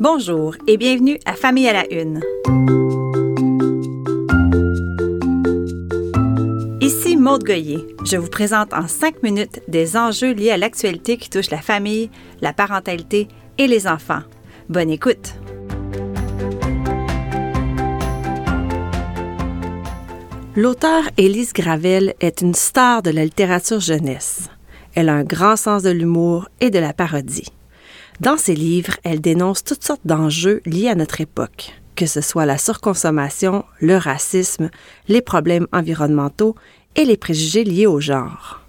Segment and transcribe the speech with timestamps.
[0.00, 2.22] Bonjour et bienvenue à Famille à la Une.
[6.80, 7.86] Ici Maude Goyer.
[8.06, 12.08] Je vous présente en cinq minutes des enjeux liés à l'actualité qui touche la famille,
[12.40, 13.28] la parentalité
[13.58, 14.22] et les enfants.
[14.70, 15.34] Bonne écoute!
[20.56, 24.48] L'auteur Élise Gravel est une star de la littérature jeunesse.
[24.94, 27.52] Elle a un grand sens de l'humour et de la parodie.
[28.20, 32.44] Dans ses livres, elle dénonce toutes sortes d'enjeux liés à notre époque, que ce soit
[32.44, 34.68] la surconsommation, le racisme,
[35.08, 36.54] les problèmes environnementaux
[36.96, 38.60] et les préjugés liés au genre.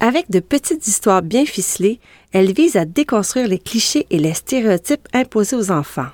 [0.00, 2.00] Avec de petites histoires bien ficelées,
[2.32, 6.08] elle vise à déconstruire les clichés et les stéréotypes imposés aux enfants.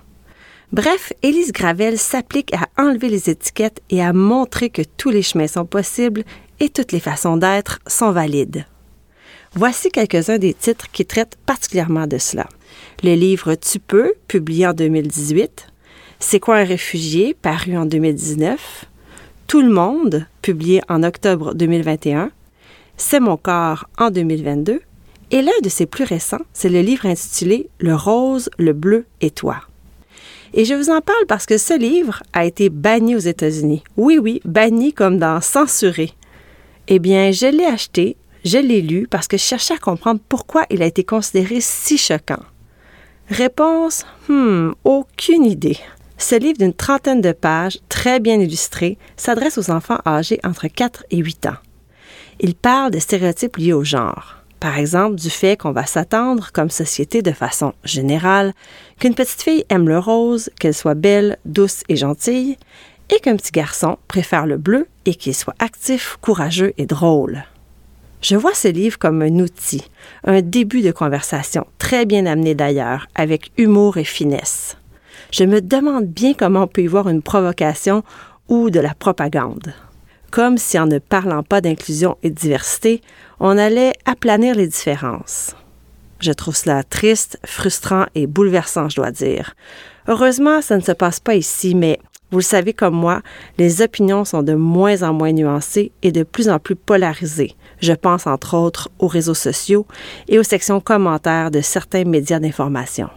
[0.73, 5.47] Bref, Élise Gravel s'applique à enlever les étiquettes et à montrer que tous les chemins
[5.47, 6.25] sont possibles
[6.59, 8.67] et toutes les façons d'être sont valides.
[9.55, 12.49] Voici quelques-uns des titres qui traitent particulièrement de cela
[13.03, 15.67] le livre Tu peux, publié en 2018,
[16.19, 18.87] C'est quoi un réfugié, paru en 2019,
[19.47, 22.31] Tout le monde, publié en octobre 2021,
[22.97, 24.81] C'est mon corps en 2022,
[25.33, 29.31] et l'un de ses plus récents, c'est le livre intitulé Le rose, le bleu et
[29.31, 29.63] toi.
[30.53, 33.85] Et je vous en parle parce que ce livre a été banni aux États-Unis.
[33.97, 36.13] Oui, oui, banni comme dans censuré.
[36.89, 40.65] Eh bien, je l'ai acheté, je l'ai lu parce que je cherchais à comprendre pourquoi
[40.71, 42.43] il a été considéré si choquant.
[43.31, 45.79] Réponse Hmm, aucune idée.
[46.19, 51.05] Ce livre d'une trentaine de pages, très bien illustré, s'adresse aux enfants âgés entre 4
[51.13, 51.57] et 8 ans.
[52.41, 54.39] Il parle des stéréotypes liés au genre.
[54.59, 58.53] Par exemple, du fait qu'on va s'attendre, comme société de façon générale,
[58.99, 62.57] qu'une petite fille aime le rose, qu'elle soit belle, douce et gentille,
[63.15, 67.45] et qu'un petit garçon préfère le bleu et qu'il soit actif, courageux et drôle.
[68.23, 69.83] Je vois ce livre comme un outil,
[70.25, 74.77] un début de conversation, très bien amené d'ailleurs, avec humour et finesse.
[75.31, 78.03] Je me demande bien comment on peut y voir une provocation
[78.49, 79.73] ou de la propagande.
[80.31, 83.01] Comme si en ne parlant pas d'inclusion et de diversité,
[83.41, 85.57] on allait aplanir les différences.
[86.21, 89.55] Je trouve cela triste, frustrant et bouleversant, je dois dire.
[90.07, 91.99] Heureusement, ça ne se passe pas ici, mais
[92.31, 93.23] vous le savez comme moi,
[93.59, 97.55] les opinions sont de moins en moins nuancées et de plus en plus polarisées.
[97.81, 99.87] Je pense entre autres aux réseaux sociaux
[100.29, 103.09] et aux sections commentaires de certains médias d'information.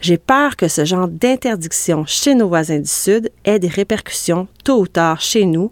[0.00, 4.80] J'ai peur que ce genre d'interdiction chez nos voisins du Sud ait des répercussions tôt
[4.80, 5.70] ou tard chez nous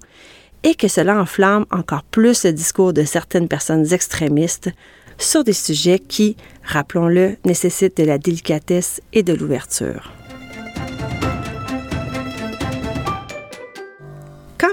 [0.62, 4.71] et que cela enflamme encore plus le discours de certaines personnes extrémistes
[5.19, 10.12] sur des sujets qui, rappelons-le, nécessitent de la délicatesse et de l'ouverture.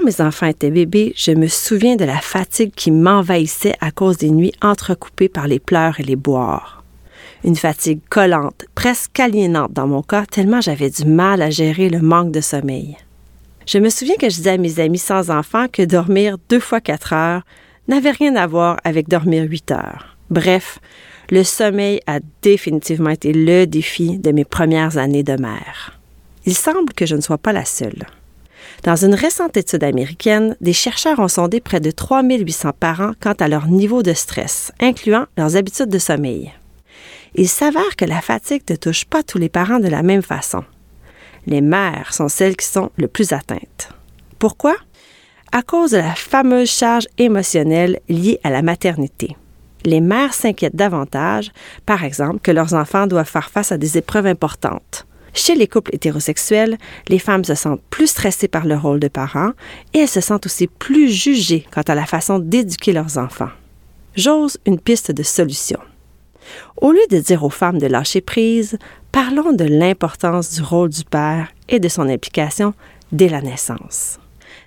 [0.08, 4.30] Mes enfants étaient bébés, je me souviens de la fatigue qui m'envahissait à cause des
[4.30, 6.82] nuits entrecoupées par les pleurs et les boires.
[7.44, 12.00] Une fatigue collante, presque aliénante dans mon corps, tellement j'avais du mal à gérer le
[12.00, 12.96] manque de sommeil.
[13.66, 16.80] Je me souviens que je disais à mes amis sans enfants que dormir deux fois
[16.80, 17.42] quatre heures
[17.86, 20.16] n'avait rien à voir avec dormir huit heures.
[20.30, 20.78] Bref,
[21.30, 26.00] le sommeil a définitivement été le défi de mes premières années de mère.
[26.46, 28.06] Il semble que je ne sois pas la seule.
[28.84, 33.48] Dans une récente étude américaine, des chercheurs ont sondé près de 3800 parents quant à
[33.48, 36.52] leur niveau de stress, incluant leurs habitudes de sommeil.
[37.34, 40.64] Il s'avère que la fatigue ne touche pas tous les parents de la même façon.
[41.46, 43.90] Les mères sont celles qui sont le plus atteintes.
[44.38, 44.76] Pourquoi?
[45.50, 49.36] À cause de la fameuse charge émotionnelle liée à la maternité.
[49.84, 51.50] Les mères s'inquiètent davantage,
[51.86, 55.94] par exemple, que leurs enfants doivent faire face à des épreuves importantes, chez les couples
[55.94, 56.78] hétérosexuels,
[57.08, 59.52] les femmes se sentent plus stressées par le rôle de parents
[59.94, 63.50] et elles se sentent aussi plus jugées quant à la façon d'éduquer leurs enfants.
[64.16, 65.78] J'ose une piste de solution.
[66.76, 68.78] Au lieu de dire aux femmes de lâcher prise,
[69.12, 72.74] parlons de l'importance du rôle du père et de son implication
[73.12, 74.18] dès la naissance.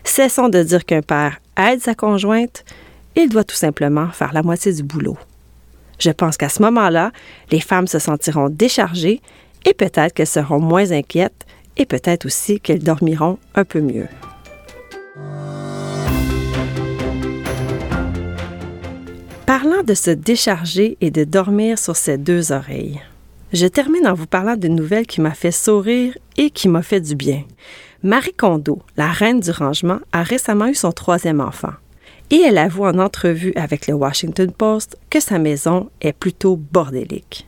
[0.03, 2.63] Cessons de dire qu'un père aide sa conjointe,
[3.15, 5.17] il doit tout simplement faire la moitié du boulot.
[5.99, 7.11] Je pense qu'à ce moment-là,
[7.51, 9.21] les femmes se sentiront déchargées
[9.65, 11.45] et peut-être qu'elles seront moins inquiètes
[11.77, 14.07] et peut-être aussi qu'elles dormiront un peu mieux.
[19.45, 23.01] Parlant de se décharger et de dormir sur ses deux oreilles,
[23.51, 27.01] je termine en vous parlant d'une nouvelle qui m'a fait sourire et qui m'a fait
[27.01, 27.43] du bien.
[28.01, 31.73] Marie Kondo, la reine du rangement, a récemment eu son troisième enfant.
[32.29, 37.45] Et elle avoue en entrevue avec le Washington Post que sa maison est plutôt bordélique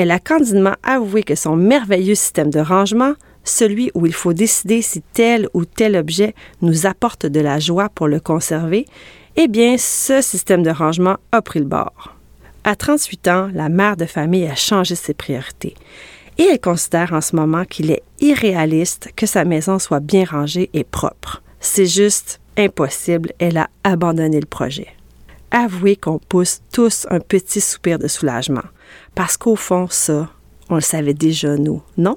[0.00, 3.12] elle a candidement avoué que son merveilleux système de rangement,
[3.44, 7.90] celui où il faut décider si tel ou tel objet nous apporte de la joie
[7.90, 8.86] pour le conserver,
[9.36, 12.16] eh bien, ce système de rangement a pris le bord.
[12.64, 15.74] À 38 ans, la mère de famille a changé ses priorités.
[16.38, 20.70] Et elle considère en ce moment qu'il est irréaliste que sa maison soit bien rangée
[20.72, 21.42] et propre.
[21.60, 23.32] C'est juste impossible.
[23.38, 24.88] Elle a abandonné le projet.
[25.50, 28.62] Avouez qu'on pousse tous un petit soupir de soulagement.
[29.14, 30.28] Parce qu'au fond, ça,
[30.68, 32.16] on le savait déjà, nous, non?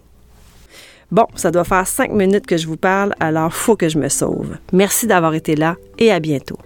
[1.11, 4.09] Bon, ça doit faire cinq minutes que je vous parle, alors faut que je me
[4.09, 4.57] sauve.
[4.71, 6.57] Merci d'avoir été là et à bientôt.